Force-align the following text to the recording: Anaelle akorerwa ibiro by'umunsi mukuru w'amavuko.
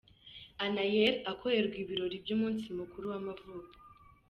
Anaelle 0.63 1.11
akorerwa 1.31 1.75
ibiro 1.83 2.05
by'umunsi 2.23 2.65
mukuru 2.79 3.05
w'amavuko. 3.11 3.75